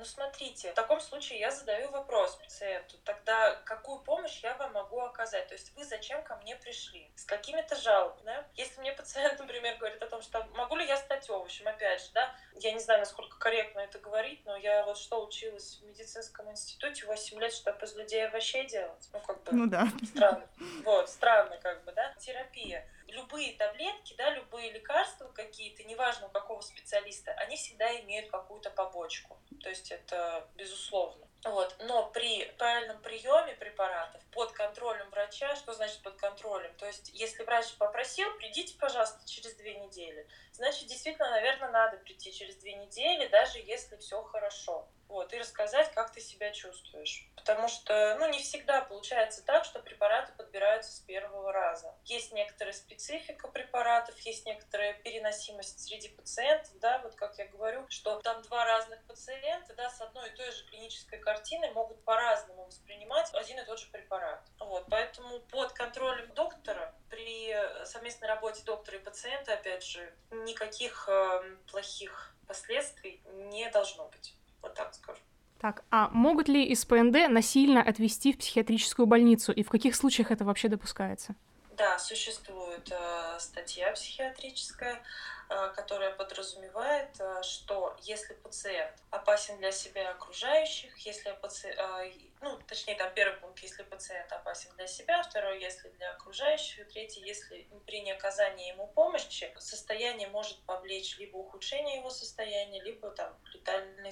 Ну, 0.02 0.06
смотрите, 0.06 0.72
в 0.72 0.74
таком 0.74 1.00
случае 1.00 1.38
я 1.38 1.52
задаю 1.52 1.88
вопрос 1.92 2.34
пациенту. 2.34 2.96
Тогда 3.04 3.54
какую 3.64 4.00
помощь 4.00 4.40
я 4.42 4.56
вам 4.56 4.72
могу 4.72 4.98
оказать? 4.98 5.46
То 5.46 5.54
есть 5.54 5.72
вы 5.76 5.84
зачем 5.84 6.24
ко 6.24 6.34
мне 6.38 6.56
пришли? 6.56 7.08
С 7.14 7.24
какими-то 7.24 7.76
жалобами, 7.76 8.24
да? 8.24 8.44
Если 8.56 8.80
мне 8.80 8.92
пациент, 8.94 9.38
например, 9.38 9.76
говорит 9.76 10.02
о 10.02 10.08
том, 10.08 10.20
что 10.20 10.44
могу 10.56 10.74
ли 10.74 10.84
я 10.88 10.96
стать 10.96 11.30
овощем, 11.30 11.68
опять 11.68 12.00
же, 12.02 12.08
да, 12.14 12.34
я 12.56 12.72
не 12.72 12.80
знаю, 12.80 12.98
насколько 12.98 13.38
корректно 13.38 13.78
это 13.78 14.00
говорить, 14.00 14.44
но 14.44 14.56
я 14.56 14.84
вот 14.84 14.98
что 14.98 15.24
училась 15.24 15.76
в 15.76 15.84
медицинском 15.84 16.50
институте 16.50 17.06
8 17.06 17.38
лет, 17.38 17.52
чтобы 17.52 17.78
из 17.84 17.94
людей 17.94 18.26
овощей 18.26 18.66
делать. 18.66 19.08
Ну, 19.12 19.20
как 19.20 19.40
бы... 19.44 19.52
Ну 19.52 19.66
да. 19.68 19.86
Странно. 20.04 20.48
Вот, 20.82 21.10
странно, 21.10 21.58
как 21.58 21.84
бы, 21.84 21.92
да. 21.92 22.12
Терапия 22.18 22.84
любые 23.12 23.56
таблетки, 23.56 24.14
да, 24.14 24.30
любые 24.30 24.72
лекарства 24.72 25.28
какие-то, 25.28 25.84
неважно 25.84 26.26
у 26.26 26.30
какого 26.30 26.60
специалиста, 26.60 27.32
они 27.32 27.56
всегда 27.56 28.00
имеют 28.00 28.30
какую-то 28.30 28.70
побочку. 28.70 29.38
То 29.62 29.68
есть 29.68 29.90
это 29.90 30.48
безусловно. 30.56 31.26
Вот. 31.44 31.74
Но 31.80 32.08
при 32.10 32.44
правильном 32.58 33.02
приеме 33.02 33.54
препаратов 33.56 34.22
под 34.26 34.52
контролем 34.52 35.10
врача, 35.10 35.56
что 35.56 35.72
значит 35.72 36.00
под 36.02 36.16
контролем? 36.16 36.72
То 36.76 36.86
есть, 36.86 37.10
если 37.12 37.42
врач 37.42 37.74
попросил, 37.78 38.32
придите, 38.36 38.76
пожалуйста, 38.78 39.28
через 39.28 39.54
две 39.56 39.74
недели, 39.74 40.28
значит, 40.52 40.86
действительно, 40.86 41.30
наверное, 41.30 41.70
надо 41.70 41.96
прийти 41.96 42.32
через 42.32 42.56
две 42.56 42.74
недели, 42.74 43.26
даже 43.26 43.58
если 43.58 43.96
все 43.96 44.22
хорошо. 44.22 44.88
Вот, 45.12 45.30
и 45.34 45.38
рассказать, 45.38 45.92
как 45.92 46.10
ты 46.10 46.22
себя 46.22 46.52
чувствуешь. 46.52 47.28
Потому 47.36 47.68
что, 47.68 48.16
ну, 48.18 48.30
не 48.30 48.38
всегда 48.38 48.80
получается 48.80 49.44
так, 49.44 49.66
что 49.66 49.78
препараты 49.78 50.32
подбираются 50.32 50.90
с 50.90 51.00
первого 51.00 51.52
раза. 51.52 51.94
Есть 52.04 52.32
некоторая 52.32 52.72
специфика 52.72 53.46
препаратов, 53.48 54.18
есть 54.20 54.46
некоторая 54.46 54.94
переносимость 54.94 55.80
среди 55.80 56.08
пациентов, 56.08 56.72
да, 56.78 56.98
вот 57.00 57.14
как 57.14 57.36
я 57.36 57.46
говорю, 57.46 57.84
что 57.90 58.20
там 58.22 58.40
два 58.40 58.64
разных 58.64 59.04
пациента, 59.04 59.74
да, 59.74 59.90
с 59.90 60.00
одной 60.00 60.30
и 60.30 60.34
той 60.34 60.50
же 60.50 60.64
клинической 60.70 61.18
картиной 61.18 61.72
могут 61.72 62.02
по-разному 62.04 62.64
воспринимать 62.64 63.34
один 63.34 63.58
и 63.58 63.66
тот 63.66 63.78
же 63.78 63.90
препарат. 63.90 64.40
Вот, 64.60 64.86
поэтому 64.88 65.40
под 65.40 65.74
контролем 65.74 66.32
доктора 66.32 66.94
при 67.10 67.54
совместной 67.84 68.28
работе 68.28 68.62
доктора 68.64 68.96
и 68.96 69.02
пациента, 69.02 69.52
опять 69.52 69.84
же, 69.84 70.14
никаких 70.30 71.06
э, 71.06 71.56
плохих 71.70 72.34
последствий 72.46 73.22
не 73.26 73.68
должно 73.68 74.08
быть. 74.08 74.34
Вот 74.62 74.74
так 74.74 74.94
скажу. 74.94 75.20
Так, 75.60 75.84
а 75.90 76.08
могут 76.08 76.48
ли 76.48 76.64
из 76.64 76.84
ПНД 76.84 77.28
насильно 77.28 77.82
отвезти 77.82 78.32
в 78.32 78.38
психиатрическую 78.38 79.06
больницу, 79.06 79.52
и 79.52 79.62
в 79.62 79.68
каких 79.68 79.94
случаях 79.94 80.30
это 80.32 80.44
вообще 80.44 80.68
допускается? 80.68 81.36
Да, 81.76 81.98
существует 81.98 82.90
э, 82.90 83.38
статья 83.38 83.92
психиатрическая, 83.92 85.02
э, 85.48 85.72
которая 85.74 86.10
подразумевает, 86.10 87.08
э, 87.18 87.42
что 87.42 87.96
если 88.02 88.34
пациент 88.34 88.92
опасен 89.10 89.56
для 89.58 89.72
себя 89.72 90.02
и 90.02 90.06
окружающих, 90.06 90.96
если 90.98 91.32
пациент, 91.40 91.78
э, 91.78 92.12
ну, 92.40 92.58
точнее, 92.66 92.96
там 92.96 93.10
первый 93.14 93.38
пункт, 93.40 93.60
если 93.60 93.84
пациент 93.84 94.30
опасен 94.32 94.70
для 94.76 94.86
себя, 94.86 95.22
второй, 95.22 95.60
если 95.60 95.88
для 95.90 96.10
окружающих, 96.10 96.80
и 96.80 96.90
третий, 96.92 97.20
если 97.20 97.66
при 97.86 98.02
неоказании 98.02 98.68
ему 98.68 98.88
помощи 98.88 99.50
состояние 99.58 100.28
может 100.28 100.58
повлечь 100.64 101.16
либо 101.18 101.38
ухудшение 101.38 101.98
его 101.98 102.10
состояния, 102.10 102.82
либо 102.82 102.91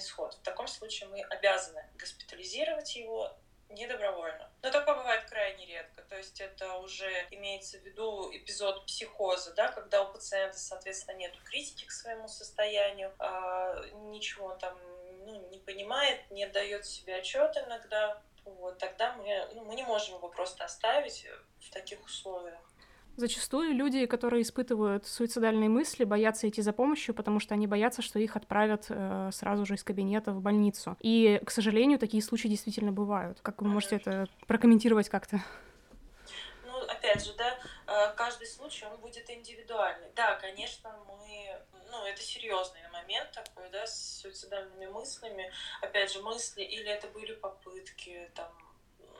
исход. 0.01 0.33
В 0.35 0.41
таком 0.41 0.67
случае 0.67 1.09
мы 1.09 1.21
обязаны 1.21 1.83
госпитализировать 1.95 2.95
его 2.95 3.31
не 3.69 3.87
добровольно. 3.87 4.51
Но 4.61 4.69
такое 4.69 4.95
бывает 4.95 5.23
крайне 5.29 5.65
редко. 5.65 6.01
То 6.03 6.17
есть 6.17 6.39
это 6.41 6.77
уже 6.79 7.09
имеется 7.31 7.77
в 7.79 7.83
виду 7.83 8.29
эпизод 8.33 8.85
психоза, 8.85 9.53
да, 9.53 9.71
когда 9.71 10.03
у 10.03 10.11
пациента, 10.11 10.57
соответственно, 10.57 11.15
нет 11.15 11.33
критики 11.45 11.85
к 11.85 11.91
своему 11.91 12.27
состоянию, 12.27 13.13
а 13.19 13.81
ничего 14.09 14.55
там 14.55 14.77
ну, 15.25 15.49
не 15.49 15.59
понимает, 15.59 16.29
не 16.31 16.45
дает 16.47 16.85
себе 16.85 17.15
отчет 17.15 17.55
иногда. 17.57 18.21
Вот, 18.43 18.79
тогда 18.79 19.13
мы, 19.13 19.49
ну, 19.53 19.63
мы 19.65 19.75
не 19.75 19.83
можем 19.83 20.15
его 20.15 20.27
просто 20.27 20.65
оставить 20.65 21.27
в 21.59 21.71
таких 21.71 22.03
условиях. 22.03 22.59
Зачастую 23.21 23.75
люди, 23.75 24.07
которые 24.07 24.41
испытывают 24.41 25.05
суицидальные 25.05 25.69
мысли, 25.69 26.05
боятся 26.05 26.49
идти 26.49 26.63
за 26.63 26.73
помощью, 26.73 27.13
потому 27.13 27.39
что 27.39 27.53
они 27.53 27.67
боятся, 27.67 28.01
что 28.01 28.17
их 28.17 28.35
отправят 28.35 28.87
э, 28.89 29.29
сразу 29.31 29.63
же 29.63 29.75
из 29.75 29.83
кабинета 29.83 30.31
в 30.31 30.41
больницу. 30.41 30.97
И, 31.01 31.39
к 31.45 31.51
сожалению, 31.51 31.99
такие 31.99 32.23
случаи 32.23 32.47
действительно 32.47 32.91
бывают. 32.91 33.37
Как 33.43 33.61
вы 33.61 33.67
можете 33.67 33.97
это 33.97 34.27
прокомментировать 34.47 35.07
как-то? 35.07 35.39
Ну, 36.65 36.79
опять 36.87 37.23
же, 37.23 37.35
да, 37.35 37.59
э, 37.85 38.15
каждый 38.15 38.47
случай, 38.47 38.87
он 38.87 38.97
будет 38.97 39.29
индивидуальный. 39.29 40.09
Да, 40.15 40.37
конечно, 40.37 40.89
мы, 41.07 41.61
ну, 41.91 42.03
это 42.03 42.23
серьезный 42.23 42.81
момент 42.91 43.29
такой, 43.33 43.69
да, 43.69 43.85
с 43.85 44.21
суицидальными 44.21 44.87
мыслями. 44.87 45.51
Опять 45.83 46.11
же, 46.11 46.23
мысли, 46.23 46.63
или 46.63 46.87
это 46.87 47.05
были 47.09 47.33
попытки, 47.33 48.31
там, 48.33 48.51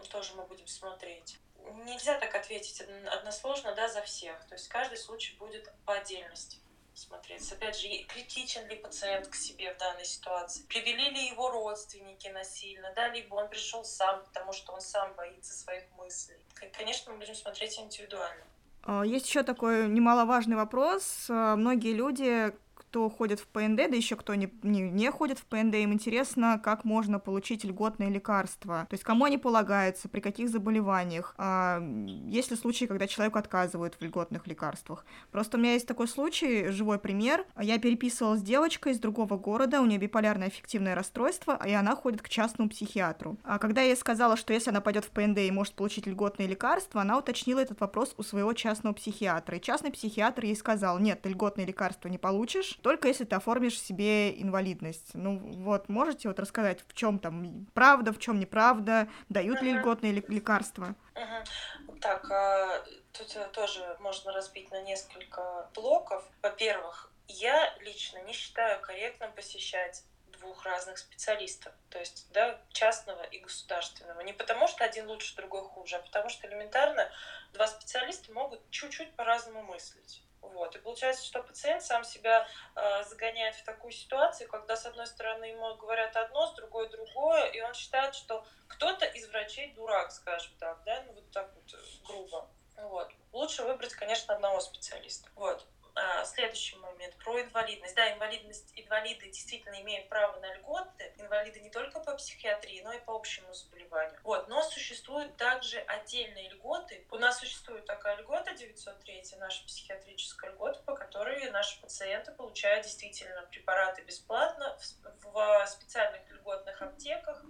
тоже 0.09 0.33
мы 0.33 0.43
будем 0.47 0.65
смотреть 0.65 1.37
нельзя 1.85 2.17
так 2.19 2.35
ответить 2.35 2.81
односложно, 2.81 3.73
да, 3.75 3.87
за 3.87 4.01
всех. 4.01 4.43
То 4.47 4.55
есть 4.55 4.67
каждый 4.67 4.97
случай 4.97 5.35
будет 5.37 5.71
по 5.85 5.93
отдельности 5.93 6.57
смотреться. 6.93 7.55
Опять 7.55 7.79
же, 7.79 7.87
критичен 8.03 8.67
ли 8.67 8.75
пациент 8.75 9.27
к 9.27 9.35
себе 9.35 9.73
в 9.73 9.77
данной 9.77 10.05
ситуации? 10.05 10.63
Привели 10.67 11.09
ли 11.09 11.27
его 11.27 11.49
родственники 11.49 12.27
насильно, 12.27 12.91
да, 12.95 13.07
либо 13.09 13.35
он 13.35 13.49
пришел 13.49 13.83
сам, 13.83 14.23
потому 14.23 14.53
что 14.53 14.73
он 14.73 14.81
сам 14.81 15.13
боится 15.15 15.53
своих 15.53 15.83
мыслей. 15.97 16.37
Конечно, 16.73 17.13
мы 17.13 17.19
будем 17.19 17.35
смотреть 17.35 17.79
индивидуально. 17.79 18.43
А, 18.83 19.03
есть 19.03 19.27
еще 19.27 19.43
такой 19.43 19.87
немаловажный 19.87 20.55
вопрос. 20.55 21.27
А, 21.29 21.55
многие 21.55 21.93
люди 21.93 22.53
кто 22.91 23.09
ходит 23.09 23.39
в 23.39 23.47
ПНД, 23.47 23.89
да 23.89 23.95
еще 23.95 24.17
кто 24.17 24.35
не, 24.35 24.51
не, 24.63 24.81
не 24.81 25.09
ходит 25.11 25.39
в 25.39 25.45
ПНД, 25.45 25.75
им 25.75 25.93
интересно, 25.93 26.59
как 26.61 26.83
можно 26.83 27.19
получить 27.19 27.63
льготные 27.63 28.09
лекарства. 28.09 28.85
То 28.89 28.95
есть 28.95 29.05
кому 29.05 29.23
они 29.23 29.37
полагаются, 29.37 30.09
при 30.09 30.19
каких 30.19 30.49
заболеваниях. 30.49 31.33
А, 31.37 31.81
есть 32.27 32.51
ли 32.51 32.57
случаи, 32.57 32.83
когда 32.83 33.07
человеку 33.07 33.39
отказывают 33.39 33.95
в 33.95 34.01
льготных 34.01 34.45
лекарствах? 34.45 35.05
Просто 35.31 35.55
у 35.55 35.61
меня 35.61 35.71
есть 35.71 35.87
такой 35.87 36.09
случай, 36.09 36.67
живой 36.67 36.99
пример. 36.99 37.45
Я 37.57 37.79
переписывалась 37.79 38.41
с 38.41 38.43
девочкой 38.43 38.91
из 38.91 38.99
другого 38.99 39.37
города, 39.37 39.79
у 39.79 39.85
нее 39.85 39.97
биполярное 39.97 40.47
аффективное 40.47 40.93
расстройство, 40.93 41.57
и 41.65 41.71
она 41.71 41.95
ходит 41.95 42.21
к 42.21 42.27
частному 42.27 42.69
психиатру. 42.69 43.37
А 43.43 43.57
когда 43.57 43.79
я 43.79 43.91
ей 43.91 43.95
сказала, 43.95 44.35
что 44.35 44.51
если 44.51 44.71
она 44.71 44.81
пойдет 44.81 45.05
в 45.05 45.11
ПНД 45.11 45.37
и 45.37 45.51
может 45.51 45.75
получить 45.75 46.07
льготные 46.07 46.49
лекарства, 46.49 46.99
она 46.99 47.17
уточнила 47.17 47.61
этот 47.61 47.79
вопрос 47.79 48.13
у 48.17 48.23
своего 48.23 48.51
частного 48.51 48.93
психиатра. 48.93 49.55
И 49.55 49.61
частный 49.61 49.91
психиатр 49.91 50.43
ей 50.43 50.57
сказал, 50.57 50.99
нет, 50.99 51.21
ты 51.21 51.29
льготные 51.29 51.65
лекарства 51.65 52.09
не 52.09 52.17
получишь, 52.17 52.79
только 52.81 53.07
если 53.07 53.25
ты 53.25 53.35
оформишь 53.35 53.79
себе 53.79 54.41
инвалидность. 54.41 55.11
Ну 55.13 55.37
вот, 55.37 55.89
можете 55.89 56.27
вот 56.27 56.39
рассказать, 56.39 56.83
в 56.87 56.93
чем 56.93 57.19
там 57.19 57.67
правда, 57.73 58.13
в 58.13 58.19
чем 58.19 58.39
неправда, 58.39 59.07
дают 59.29 59.59
uh-huh. 59.59 59.65
ли 59.65 59.73
льготные 59.73 60.11
лекарства? 60.13 60.95
Uh-huh. 61.15 61.99
Так, 61.99 62.29
а, 62.31 62.83
тут 63.13 63.35
э, 63.35 63.47
тоже 63.53 63.97
можно 63.99 64.31
разбить 64.31 64.71
на 64.71 64.81
несколько 64.81 65.69
блоков. 65.75 66.23
Во-первых, 66.41 67.11
я 67.27 67.73
лично 67.79 68.21
не 68.23 68.33
считаю 68.33 68.81
корректным 68.81 69.31
посещать 69.33 70.03
двух 70.41 70.65
разных 70.65 70.97
специалистов, 70.97 71.73
то 71.89 71.99
есть 71.99 72.27
да, 72.31 72.59
частного 72.71 73.23
и 73.23 73.39
государственного. 73.39 74.21
Не 74.21 74.33
потому, 74.33 74.67
что 74.67 74.83
один 74.83 75.07
лучше, 75.07 75.35
другой 75.35 75.61
хуже, 75.63 75.97
а 75.97 75.99
потому 75.99 76.29
что 76.29 76.47
элементарно 76.47 77.09
два 77.53 77.67
специалиста 77.67 78.31
могут 78.33 78.59
чуть-чуть 78.71 79.13
по-разному 79.15 79.61
мыслить. 79.63 80.23
Вот. 80.41 80.75
И 80.75 80.79
получается, 80.79 81.25
что 81.25 81.43
пациент 81.43 81.83
сам 81.83 82.03
себя 82.03 82.47
э, 82.75 83.03
загоняет 83.03 83.55
в 83.55 83.63
такую 83.63 83.91
ситуацию, 83.91 84.49
когда 84.49 84.75
с 84.75 84.85
одной 84.85 85.07
стороны 85.07 85.45
ему 85.45 85.75
говорят 85.75 86.15
одно, 86.15 86.47
с 86.47 86.53
другой 86.55 86.89
другое, 86.89 87.45
и 87.51 87.61
он 87.61 87.73
считает, 87.73 88.15
что 88.15 88.45
кто-то 88.67 89.05
из 89.05 89.27
врачей 89.29 89.73
дурак, 89.73 90.11
скажем 90.11 90.53
так, 90.59 90.83
да, 90.83 91.03
ну 91.07 91.13
вот 91.13 91.31
так 91.31 91.53
вот 91.53 91.73
э, 91.73 91.77
грубо. 92.05 92.49
Вот. 92.77 93.11
Лучше 93.31 93.63
выбрать, 93.63 93.93
конечно, 93.93 94.33
одного 94.33 94.59
специалиста. 94.59 95.29
Вот. 95.35 95.65
А, 95.93 96.23
следующий 96.25 96.77
момент 96.77 97.15
про 97.17 97.41
инвалидность. 97.41 97.95
Да, 97.95 98.11
инвалидность, 98.13 98.71
инвалиды 98.75 99.27
действительно 99.27 99.79
имеют 99.81 100.09
право 100.09 100.39
на 100.39 100.53
льготы. 100.55 101.00
Инвалиды 101.31 101.61
не 101.61 101.69
только 101.69 102.01
по 102.01 102.13
психиатрии, 102.15 102.81
но 102.81 102.91
и 102.91 102.99
по 102.99 103.15
общему 103.15 103.53
заболеванию. 103.53 104.19
Вот. 104.23 104.49
Но 104.49 104.61
существуют 104.63 105.37
также 105.37 105.79
отдельные 105.79 106.49
льготы. 106.49 107.07
У 107.09 107.15
нас 107.15 107.39
существует 107.39 107.85
такая 107.85 108.17
льгота 108.17 108.51
903, 108.53 109.37
наша 109.39 109.65
психиатрическая 109.65 110.51
льгота, 110.51 110.81
по 110.81 110.93
которой 110.93 111.49
наши 111.51 111.79
пациенты 111.79 112.33
получают 112.33 112.83
действительно 112.83 113.43
препараты 113.43 114.01
бесплатно 114.01 114.77
в, 114.77 115.31
в 115.31 115.67
специальных 115.67 116.29
льготных 116.29 116.81
аптеках. 116.81 117.41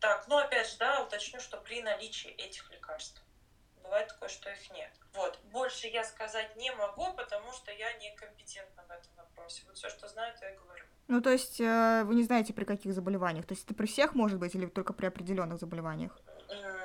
Так, 0.00 0.26
ну 0.26 0.38
опять 0.38 0.68
же, 0.68 0.76
да, 0.78 1.00
уточню, 1.00 1.38
что 1.38 1.58
при 1.58 1.82
наличии 1.82 2.30
этих 2.30 2.68
лекарств 2.72 3.22
бывает 3.84 4.08
такое, 4.08 4.28
что 4.28 4.50
их 4.50 4.68
нет. 4.72 4.90
Вот. 5.12 5.38
Больше 5.44 5.86
я 5.86 6.02
сказать 6.02 6.56
не 6.56 6.72
могу, 6.72 7.12
потому 7.12 7.52
что 7.52 7.70
я 7.70 7.92
некомпетентна 7.92 8.82
в 8.82 8.90
этом 8.90 9.14
вопросе. 9.14 9.62
Вот 9.68 9.76
все, 9.76 9.88
что 9.90 10.08
знаю, 10.08 10.36
то 10.36 10.44
я 10.44 10.56
говорю. 10.56 10.84
Ну, 11.10 11.20
то 11.20 11.30
есть 11.30 11.60
э, 11.60 12.04
вы 12.04 12.14
не 12.14 12.22
знаете, 12.22 12.52
при 12.52 12.64
каких 12.64 12.94
заболеваниях? 12.94 13.44
То 13.44 13.52
есть 13.52 13.64
это 13.64 13.74
при 13.74 13.86
всех 13.86 14.14
может 14.14 14.38
быть 14.38 14.54
или 14.54 14.66
только 14.66 14.92
при 14.92 15.06
определенных 15.06 15.58
заболеваниях? 15.58 16.16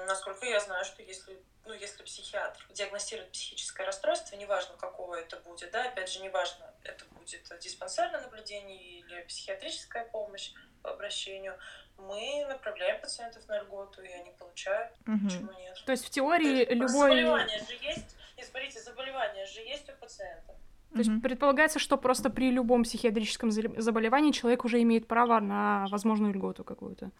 Насколько 0.08 0.48
я 0.48 0.60
знаю, 0.60 0.84
что 0.84 1.04
если 1.04 1.40
ну, 1.66 1.74
если 1.74 2.02
психиатр 2.04 2.60
диагностирует 2.72 3.32
психическое 3.32 3.86
расстройство, 3.86 4.36
неважно, 4.36 4.78
какого 4.78 5.16
это 5.16 5.38
будет, 5.38 5.70
да, 5.72 5.86
опять 5.86 6.12
же, 6.12 6.22
неважно, 6.22 6.74
это 6.84 7.06
будет 7.06 7.44
диспансерное 7.60 8.22
наблюдение 8.22 9.00
или 9.00 9.24
психиатрическая 9.28 10.06
помощь 10.06 10.54
по 10.82 10.92
обращению, 10.92 11.56
мы 11.98 12.46
направляем 12.48 13.00
пациентов 13.02 13.48
на 13.48 13.62
льготу, 13.62 14.02
и 14.02 14.12
они 14.12 14.32
получают. 14.32 14.92
Угу. 15.08 15.26
Почему 15.26 15.52
нет? 15.60 15.84
То 15.86 15.92
есть 15.92 16.06
в 16.06 16.10
теории 16.10 16.66
любой... 16.66 16.88
Заболевание 16.88 17.60
же 17.60 17.74
есть, 17.82 18.16
и 18.38 18.44
смотрите, 18.44 18.82
заболевание 18.82 19.46
же 19.46 19.62
есть 19.62 19.88
у 19.90 19.94
пациента. 19.94 20.56
То 20.96 21.00
есть 21.00 21.22
предполагается, 21.22 21.78
что 21.78 21.98
просто 21.98 22.30
при 22.30 22.50
любом 22.52 22.84
психиатрическом 22.84 23.52
заболевании 23.52 24.32
человек 24.32 24.64
уже 24.64 24.82
имеет 24.82 25.10
право 25.10 25.42
на 25.42 25.88
возможную 25.92 26.34
льготу 26.34 26.64
какую-то. 26.64 27.12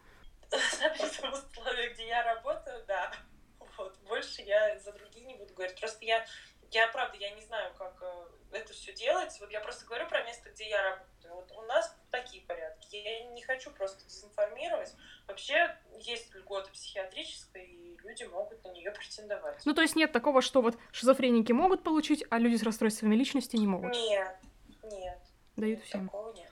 В 0.50 1.34
условиях, 1.34 1.94
где 1.94 2.08
я 2.08 2.24
работаю, 2.24 2.86
да. 2.88 3.12
Вот. 3.78 3.98
Больше 4.08 4.44
я 4.44 4.80
за 4.80 4.94
другие 4.94 5.26
не 5.26 5.36
буду 5.36 5.54
говорить. 5.54 5.78
Просто 5.78 6.06
я, 6.06 6.26
я 6.72 6.88
правда, 6.88 7.18
я 7.18 7.32
не 7.32 7.42
знаю, 7.42 7.74
как 7.78 8.02
э, 8.02 8.28
это 8.56 8.74
все 8.74 8.94
делается. 8.94 9.40
Вот 9.42 9.52
я 9.52 9.60
просто 9.60 9.86
говорю 9.86 10.08
про 10.08 10.24
место, 10.24 10.50
где 10.52 10.70
я 10.70 10.82
работаю. 10.82 11.36
Вот 11.36 11.52
у 11.52 11.62
нас 11.64 11.96
такие 12.12 12.44
порядки. 12.44 12.96
Я 12.96 13.26
не 13.32 13.44
хочу 13.44 13.72
просто 13.72 14.04
дезинформировать. 14.06 14.94
Вообще 15.28 15.76
есть 16.00 16.34
льгота 16.34 16.70
психиатрическая, 16.72 17.64
и 17.64 17.98
люди 17.98 18.24
могут 18.24 18.64
на 18.64 18.70
нее 18.70 18.92
претендовать. 18.92 19.62
Ну, 19.66 19.74
то 19.74 19.82
есть 19.82 19.96
нет 19.96 20.12
такого, 20.12 20.42
что 20.42 20.62
вот 20.62 20.78
шизофреники 20.92 21.52
могут 21.52 21.84
получить, 21.84 22.24
а 22.30 22.38
люди 22.38 22.56
с 22.56 22.64
расстройствами 22.64 23.16
личности 23.16 23.58
не 23.58 23.68
могут? 23.68 23.92
Нет, 23.92 24.38
нет. 24.84 25.20
Дают 25.56 25.84
всем. 25.84 26.08
Такого 26.08 26.34
нет. 26.34 26.52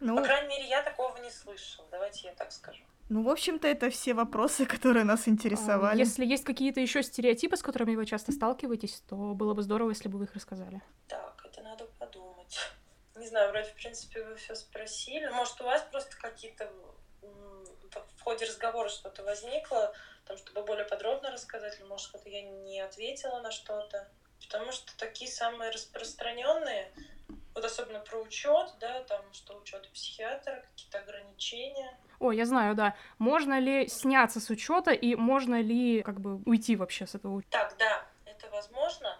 Ну... 0.00 0.16
По 0.16 0.22
крайней 0.22 0.48
мере, 0.48 0.68
я 0.68 0.82
такого 0.82 1.16
не 1.18 1.30
слышала. 1.30 1.86
Давайте 1.90 2.28
я 2.28 2.34
так 2.34 2.52
скажу. 2.52 2.82
Ну, 3.08 3.22
в 3.22 3.28
общем-то, 3.28 3.68
это 3.68 3.88
все 3.88 4.14
вопросы, 4.14 4.66
которые 4.66 5.04
нас 5.04 5.28
интересовали. 5.28 6.00
Если 6.00 6.26
есть 6.26 6.44
какие-то 6.44 6.80
еще 6.80 7.04
стереотипы, 7.04 7.56
с 7.56 7.62
которыми 7.62 7.94
вы 7.94 8.04
часто 8.04 8.32
сталкиваетесь, 8.32 9.04
то 9.08 9.14
было 9.14 9.54
бы 9.54 9.62
здорово, 9.62 9.90
если 9.90 10.08
бы 10.08 10.18
вы 10.18 10.24
их 10.24 10.34
рассказали. 10.34 10.82
Подумать. 11.08 11.25
Не 13.26 13.30
знаю, 13.30 13.50
вроде, 13.50 13.70
в 13.70 13.74
принципе, 13.74 14.22
вы 14.22 14.36
все 14.36 14.54
спросили. 14.54 15.26
Может, 15.30 15.60
у 15.60 15.64
вас 15.64 15.82
просто 15.90 16.16
какие-то 16.16 16.70
в 17.90 18.22
ходе 18.22 18.44
разговора 18.44 18.88
что-то 18.88 19.24
возникло, 19.24 19.92
там, 20.26 20.36
чтобы 20.36 20.62
более 20.62 20.84
подробно 20.84 21.32
рассказать, 21.32 21.76
или, 21.76 21.86
может, 21.86 22.08
что-то 22.08 22.28
я 22.28 22.42
не 22.42 22.80
ответила 22.80 23.40
на 23.40 23.50
что-то. 23.50 24.08
Потому 24.40 24.70
что 24.70 24.96
такие 24.96 25.28
самые 25.28 25.72
распространенные, 25.72 26.92
вот 27.52 27.64
особенно 27.64 27.98
про 27.98 28.18
учет, 28.18 28.72
да, 28.78 29.02
там, 29.02 29.20
что 29.32 29.56
учет 29.56 29.90
психиатра, 29.92 30.64
какие-то 30.70 31.00
ограничения. 31.00 31.98
О, 32.20 32.30
я 32.30 32.46
знаю, 32.46 32.76
да. 32.76 32.94
Можно 33.18 33.58
ли 33.58 33.88
сняться 33.88 34.38
с 34.38 34.50
учета 34.50 34.92
и 34.92 35.16
можно 35.16 35.60
ли 35.60 36.00
как 36.02 36.20
бы 36.20 36.36
уйти 36.46 36.76
вообще 36.76 37.08
с 37.08 37.16
этого 37.16 37.34
учета? 37.34 37.58
Так, 37.58 37.76
да, 37.76 38.06
это 38.24 38.48
возможно 38.50 39.18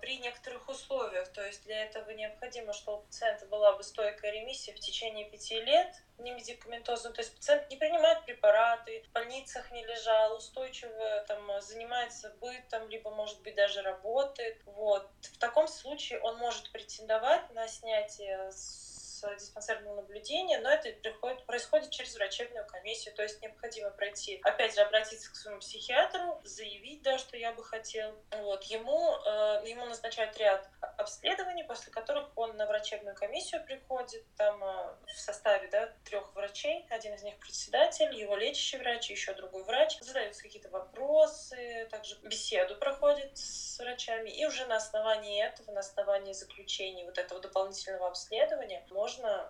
при 0.00 0.18
некоторых 0.18 0.68
условиях. 0.68 1.28
То 1.32 1.44
есть 1.44 1.64
для 1.64 1.84
этого 1.84 2.10
необходимо, 2.10 2.72
чтобы 2.72 2.98
у 2.98 3.00
пациента 3.02 3.46
была 3.46 3.72
бы 3.72 3.82
стойкая 3.82 4.32
ремиссия 4.32 4.74
в 4.74 4.80
течение 4.80 5.28
пяти 5.28 5.60
лет, 5.60 5.94
не 6.18 6.32
медикаментозно, 6.32 7.12
то 7.12 7.20
есть 7.20 7.34
пациент 7.34 7.68
не 7.68 7.76
принимает 7.76 8.24
препараты, 8.24 9.02
в 9.02 9.12
больницах 9.12 9.70
не 9.70 9.84
лежал, 9.84 10.36
устойчиво 10.36 11.24
там 11.28 11.60
занимается 11.60 12.34
бытом, 12.40 12.88
либо, 12.88 13.10
может 13.10 13.42
быть, 13.42 13.54
даже 13.54 13.82
работает. 13.82 14.60
Вот. 14.64 15.08
В 15.20 15.38
таком 15.38 15.68
случае 15.68 16.20
он 16.20 16.38
может 16.38 16.72
претендовать 16.72 17.50
на 17.50 17.68
снятие 17.68 18.50
с 18.50 18.95
диспансерного 19.38 19.96
наблюдения, 19.96 20.58
но 20.58 20.70
это 20.70 20.90
приходит, 21.00 21.44
происходит 21.46 21.90
через 21.90 22.14
врачебную 22.14 22.66
комиссию, 22.66 23.14
то 23.14 23.22
есть 23.22 23.40
необходимо 23.42 23.90
пройти, 23.90 24.40
опять 24.42 24.74
же, 24.74 24.80
обратиться 24.80 25.30
к 25.30 25.36
своему 25.36 25.60
психиатру, 25.60 26.40
заявить, 26.44 27.02
да, 27.02 27.18
что 27.18 27.36
я 27.36 27.52
бы 27.52 27.64
хотел. 27.64 28.14
Вот, 28.30 28.64
ему, 28.64 29.16
э, 29.24 29.62
ему 29.66 29.86
назначают 29.86 30.36
ряд 30.38 30.68
обследований, 30.98 31.64
после 31.64 31.92
которых 31.92 32.30
он 32.36 32.56
на 32.56 32.66
врачебную 32.66 33.14
комиссию 33.14 33.64
приходит, 33.64 34.24
там 34.36 34.62
э, 34.62 34.96
в 35.06 35.18
составе 35.18 35.68
да, 35.68 35.92
трех 36.04 36.34
врачей, 36.34 36.86
один 36.90 37.14
из 37.14 37.22
них 37.22 37.38
председатель, 37.38 38.14
его 38.14 38.36
лечащий 38.36 38.78
врач, 38.78 39.10
еще 39.10 39.34
другой 39.34 39.64
врач, 39.64 39.98
задаются 40.00 40.42
какие-то 40.42 40.68
вопросы, 40.70 41.88
также 41.90 42.16
беседу 42.22 42.76
проходит 42.76 43.36
с 43.36 43.78
врачами, 43.78 44.30
и 44.30 44.46
уже 44.46 44.66
на 44.66 44.76
основании 44.76 45.44
этого, 45.44 45.72
на 45.72 45.80
основании 45.80 46.32
заключений 46.32 47.04
вот 47.04 47.18
этого 47.18 47.40
дополнительного 47.40 48.08
обследования 48.08 48.84
можно 48.90 49.05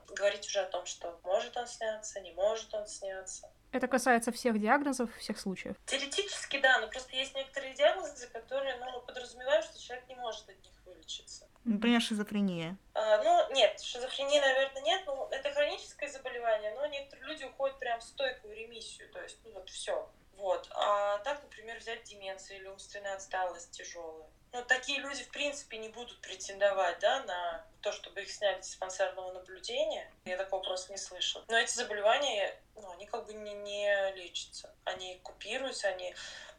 говорить 0.08 0.46
уже 0.46 0.60
о 0.60 0.66
том, 0.66 0.86
что 0.86 1.18
может 1.24 1.56
он 1.56 1.66
сняться, 1.66 2.20
не 2.20 2.32
может 2.32 2.72
он 2.74 2.86
сняться. 2.86 3.50
Это 3.72 3.88
касается 3.88 4.32
всех 4.32 4.58
диагнозов, 4.60 5.14
всех 5.16 5.38
случаев? 5.38 5.76
Теоретически, 5.86 6.58
да, 6.58 6.78
но 6.80 6.88
просто 6.88 7.14
есть 7.14 7.34
некоторые 7.34 7.74
диагнозы, 7.74 8.26
которые, 8.28 8.76
ну, 8.76 8.90
мы 8.90 9.00
подразумеваем, 9.02 9.62
что 9.62 9.78
человек 9.80 10.08
не 10.08 10.14
может 10.14 10.48
от 10.48 10.58
них 10.62 10.72
вылечиться. 10.86 11.46
Например, 11.64 12.00
шизофрения. 12.00 12.76
А, 12.94 13.22
ну, 13.22 13.52
нет, 13.52 13.80
шизофрении, 13.80 14.38
наверное, 14.38 14.82
нет, 14.82 15.02
но 15.04 15.28
это 15.30 15.50
хроническое 15.52 16.08
заболевание, 16.08 16.72
но 16.74 16.86
некоторые 16.86 17.26
люди 17.26 17.44
уходят 17.44 17.78
прям 17.78 17.98
в 18.00 18.04
стойкую 18.04 18.54
ремиссию, 18.54 19.10
то 19.10 19.20
есть, 19.20 19.38
ну, 19.44 19.52
вот 19.52 19.68
все. 19.68 20.08
Вот. 20.36 20.68
А 20.72 21.18
так, 21.18 21.42
например, 21.42 21.78
взять 21.78 22.04
деменцию 22.04 22.58
или 22.58 22.66
умственная 22.66 23.14
отсталость 23.14 23.70
тяжелая. 23.72 24.28
Ну, 24.52 24.64
такие 24.64 25.00
люди, 25.00 25.22
в 25.22 25.28
принципе, 25.28 25.76
не 25.76 25.88
будут 25.88 26.20
претендовать, 26.20 26.98
да, 27.00 27.22
на 27.24 27.66
то, 27.82 27.92
чтобы 27.92 28.22
их 28.22 28.30
сняли 28.30 28.60
с 28.62 28.66
диспансерного 28.68 29.32
наблюдения. 29.32 30.10
Я 30.24 30.36
такого 30.36 30.62
просто 30.62 30.92
не 30.92 30.98
слышала. 30.98 31.44
Но 31.48 31.58
эти 31.58 31.74
заболевания, 31.74 32.58
ну, 32.74 32.90
они 32.92 33.06
как 33.06 33.26
бы 33.26 33.34
не, 33.34 33.52
не 33.52 34.12
лечатся. 34.12 34.74
Они 34.84 35.18
купируются, 35.22 35.88
они... 35.88 36.14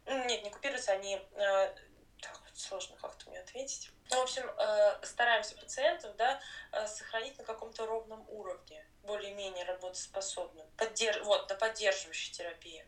Нет, 0.05 0.43
не 0.43 0.51
купируются, 0.51 0.91
они... 0.91 1.19
Э, 1.33 1.73
так, 2.21 2.39
сложно 2.53 2.95
как-то 2.97 3.29
мне 3.29 3.39
ответить. 3.39 3.89
Ну, 4.11 4.17
в 4.19 4.23
общем, 4.23 4.43
э, 4.57 5.05
стараемся 5.05 5.55
пациентов, 5.57 6.15
да, 6.17 6.39
э, 6.73 6.87
сохранить 6.87 7.37
на 7.37 7.43
каком-то 7.43 7.85
ровном 7.85 8.29
уровне 8.29 8.85
более-менее 9.07 9.65
работоспособным, 9.65 10.67
поддерж... 10.77 11.21
вот, 11.23 11.49
на 11.49 11.55
поддерживающей 11.55 12.33
терапии. 12.33 12.85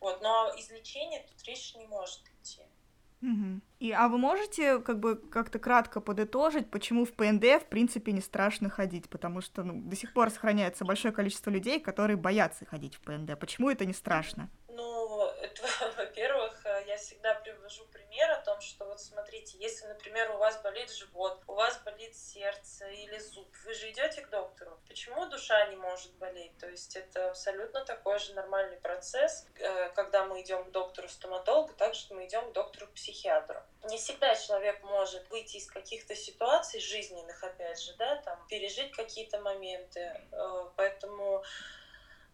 Вот, 0.00 0.20
но 0.20 0.52
излечение 0.58 1.24
тут 1.28 1.42
речь 1.44 1.74
не 1.76 1.86
может 1.86 2.20
идти. 2.42 2.60
Угу. 3.22 3.60
И, 3.80 3.92
а 3.92 4.08
вы 4.08 4.18
можете 4.18 4.78
как 4.80 4.98
бы 4.98 5.16
как-то 5.16 5.58
кратко 5.58 6.00
подытожить, 6.00 6.70
почему 6.70 7.04
в 7.04 7.12
ПНД 7.12 7.62
в 7.62 7.66
принципе 7.68 8.12
не 8.12 8.20
страшно 8.20 8.70
ходить? 8.70 9.10
Потому 9.10 9.40
что 9.42 9.62
ну, 9.62 9.80
до 9.82 9.94
сих 9.94 10.12
пор 10.14 10.30
сохраняется 10.30 10.84
большое 10.84 11.12
количество 11.12 11.50
людей, 11.50 11.80
которые 11.80 12.16
боятся 12.16 12.64
ходить 12.64 12.94
в 12.94 13.00
ПНД. 13.00 13.38
Почему 13.38 13.70
это 13.70 13.84
не 13.84 13.92
страшно? 13.92 14.50
Ну, 14.68 15.26
это, 15.42 15.62
во-первых, 15.96 16.64
я 16.86 16.96
всегда 16.96 17.34
привожу 17.70 17.84
пример 17.92 18.30
о 18.30 18.40
том, 18.42 18.60
что 18.60 18.84
вот 18.84 19.00
смотрите, 19.00 19.56
если, 19.58 19.86
например, 19.86 20.30
у 20.32 20.38
вас 20.38 20.60
болит 20.62 20.90
живот, 20.90 21.40
у 21.46 21.54
вас 21.54 21.78
болит 21.84 22.16
сердце 22.16 22.88
или 22.88 23.18
зуб, 23.18 23.48
вы 23.64 23.74
же 23.74 23.90
идете 23.90 24.22
к 24.22 24.30
доктору. 24.30 24.78
Почему 24.88 25.26
душа 25.26 25.66
не 25.66 25.76
может 25.76 26.12
болеть? 26.14 26.56
То 26.58 26.68
есть 26.68 26.96
это 26.96 27.28
абсолютно 27.28 27.84
такой 27.84 28.18
же 28.18 28.34
нормальный 28.34 28.76
процесс, 28.78 29.46
э, 29.56 29.90
когда 29.90 30.24
мы 30.24 30.42
идем 30.42 30.64
к 30.64 30.70
доктору-стоматологу, 30.70 31.72
так 31.74 31.94
же 31.94 32.06
мы 32.10 32.26
идем 32.26 32.50
к 32.50 32.52
доктору-психиатру. 32.52 33.62
Не 33.84 33.96
всегда 33.98 34.34
человек 34.34 34.82
может 34.82 35.28
выйти 35.30 35.58
из 35.58 35.70
каких-то 35.70 36.14
ситуаций 36.16 36.80
жизненных, 36.80 37.42
опять 37.44 37.80
же, 37.80 37.94
да, 37.96 38.16
там, 38.16 38.46
пережить 38.48 38.92
какие-то 38.92 39.40
моменты, 39.40 40.00
э, 40.00 40.70
поэтому 40.76 41.44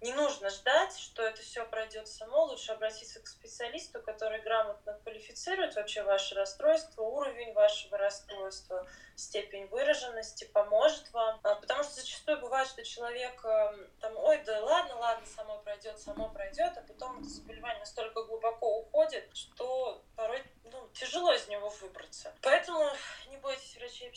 не 0.03 0.13
нужно 0.13 0.51
ждать, 0.51 0.97
что 0.99 1.23
это 1.23 1.41
все 1.41 1.65
пройдет 1.65 2.07
само. 2.07 2.45
Лучше 2.45 2.73
обратиться 2.73 3.21
к 3.21 3.27
специалисту, 3.27 4.03
который 4.03 4.43
грамотно 4.43 4.99
квалифицирует 5.03 5.75
вообще 5.75 6.03
ваше 6.03 6.35
расстройство, 6.35 7.03
уровень 7.03 7.55
вашего 7.55 7.97
расстройства, 7.97 8.87
степень 9.15 9.67
выраженности, 9.67 10.45
поможет 10.45 11.11
вам. 11.13 11.41
А, 11.43 11.55
потому 11.55 11.83
что 11.83 11.95
зачастую 11.95 12.41
бывает, 12.41 12.69
что 12.69 12.85
человек 12.85 13.43
эм, 13.45 13.91
там, 14.01 14.17
ой, 14.19 14.43
да 14.45 14.63
ладно, 14.63 14.97
ладно, 14.97 15.27
само 15.27 15.59
пройдет, 15.59 15.99
само 15.99 16.29
пройдет, 16.29 16.77
а 16.77 16.83
потом 16.83 17.21
это 17.21 17.29
заболевание 17.29 17.81
настолько 17.81 18.23
глубоко 18.23 18.81
уходит, 18.81 19.35
что 19.35 20.03
порой 20.15 20.43
ну, 20.65 20.89
тяжело 20.93 21.33
из 21.33 21.49
него 21.49 21.71
выбраться. 21.81 22.35
Поэтому 22.43 22.85
не 23.29 23.39
бойтесь 23.39 23.77
врачей 23.77 24.13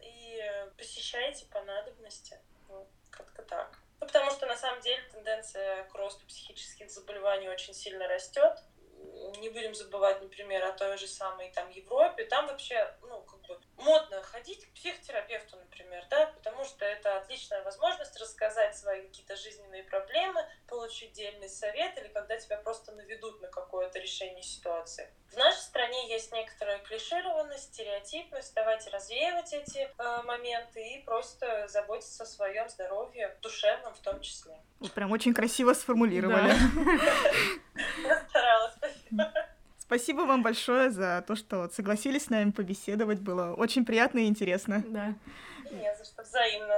и 0.00 0.68
посещайте 0.78 1.46
по 1.46 1.62
надобности. 1.62 2.38
Вот, 2.68 2.88
как-то 3.10 3.42
так. 3.42 3.81
Ну, 4.02 4.08
потому 4.08 4.32
что 4.32 4.46
на 4.46 4.56
самом 4.56 4.80
деле 4.80 5.00
тенденция 5.12 5.84
к 5.84 5.94
росту 5.94 6.26
психических 6.26 6.90
заболеваний 6.90 7.48
очень 7.48 7.72
сильно 7.72 8.08
растет. 8.08 8.58
Не 9.38 9.48
будем 9.48 9.74
забывать, 9.74 10.20
например, 10.20 10.64
о 10.64 10.72
той 10.72 10.96
же 10.98 11.06
самой 11.06 11.50
там 11.52 11.68
Европе. 11.70 12.24
Там 12.24 12.46
вообще, 12.46 12.94
ну, 13.02 13.22
как 13.22 13.40
бы 13.42 13.60
модно 13.76 14.22
ходить 14.22 14.66
к 14.66 14.74
психотерапевту, 14.74 15.56
например, 15.56 16.04
да, 16.10 16.26
потому 16.26 16.64
что 16.64 16.84
это 16.84 17.16
отличная 17.18 17.62
возможность 17.62 18.18
рассказать 18.20 18.76
свои 18.76 19.02
какие-то 19.02 19.36
жизненные 19.36 19.84
проблемы, 19.84 20.44
получить 20.68 21.12
дельный 21.12 21.48
совет 21.48 21.96
или 21.98 22.08
когда 22.08 22.36
тебя 22.36 22.56
просто 22.58 22.92
наведут 22.92 23.40
на 23.40 23.48
какое-то 23.48 23.98
решение 23.98 24.42
ситуации. 24.42 25.12
В 25.32 25.36
нашей 25.36 25.60
стране 25.60 26.10
есть 26.10 26.30
некоторая 26.32 26.78
клишированность, 26.80 27.72
стереотипность. 27.72 28.54
Давайте 28.54 28.90
развеивать 28.90 29.52
эти 29.54 29.88
э, 29.96 30.22
моменты 30.24 30.94
и 30.94 31.02
просто 31.04 31.66
заботиться 31.68 32.24
о 32.24 32.26
своем 32.26 32.68
здоровье, 32.68 33.34
душевном 33.40 33.94
в 33.94 34.00
том 34.00 34.20
числе. 34.20 34.54
Вы 34.80 34.90
прям 34.90 35.10
очень 35.10 35.32
красиво 35.32 35.72
сформулировали. 35.72 36.52
Я 38.02 38.24
старалась, 38.28 38.74
спасибо. 38.74 39.06
Спасибо 39.78 40.20
вам 40.20 40.42
большое 40.42 40.90
за 40.90 41.22
то, 41.26 41.34
что 41.34 41.68
согласились 41.68 42.24
с 42.24 42.30
нами 42.30 42.50
побеседовать. 42.50 43.20
Было 43.20 43.52
очень 43.54 43.84
приятно 43.84 44.20
и 44.20 44.26
интересно. 44.26 44.82
Да. 44.88 45.14
Не 45.70 45.94
за 45.96 46.04
что, 46.04 46.22
взаимно. 46.22 46.74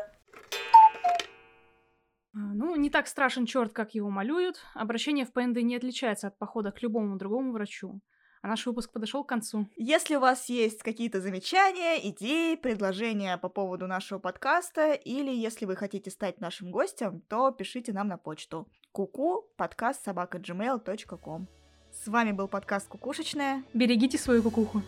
А, 2.35 2.39
ну, 2.55 2.75
не 2.75 2.91
так 2.91 3.07
страшен 3.07 3.47
черт, 3.47 3.73
как 3.73 3.95
его 3.95 4.11
малюют. 4.11 4.61
Обращение 4.75 5.25
в 5.25 5.33
ПНД 5.33 5.59
не 5.63 5.77
отличается 5.77 6.29
от 6.29 6.39
похода 6.39 6.73
к 6.73 6.83
любому 6.83 7.17
другому 7.17 7.53
врачу. 7.53 8.01
А 8.43 8.49
наш 8.49 8.67
выпуск 8.67 8.93
подошел 8.93 9.25
к 9.25 9.29
концу. 9.29 9.69
Если 9.77 10.17
у 10.17 10.21
вас 10.21 10.49
есть 10.49 10.83
какие-то 10.83 11.21
замечания, 11.21 11.97
идеи, 12.11 12.57
предложения 12.57 13.39
по 13.39 13.49
поводу 13.49 13.87
нашего 13.87 14.19
подкаста, 14.19 14.93
или 14.93 15.31
если 15.31 15.65
вы 15.65 15.77
хотите 15.77 16.11
стать 16.11 16.41
нашим 16.41 16.71
гостем, 16.71 17.21
то 17.29 17.53
пишите 17.53 17.93
нам 17.93 18.09
на 18.09 18.19
почту 18.19 18.69
куку 18.93 19.49
подкаст 19.57 20.05
собака 20.05 20.39
gmail.com. 20.39 21.64
С 22.05 22.09
вами 22.09 22.33
был 22.33 22.49
подкаст 22.49 22.87
«Кукушечная». 22.87 23.63
Берегите 23.73 24.19
свою 24.19 24.43
кукуху. 24.43 24.83